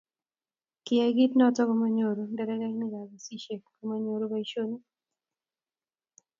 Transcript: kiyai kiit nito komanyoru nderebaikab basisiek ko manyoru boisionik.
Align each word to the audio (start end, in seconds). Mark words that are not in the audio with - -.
kiyai 0.85 1.11
kiit 1.15 1.33
nito 1.35 1.61
komanyoru 1.69 2.23
nderebaikab 2.31 2.99
basisiek 3.11 3.61
ko 3.75 3.81
manyoru 3.89 4.25
boisionik. 4.31 4.83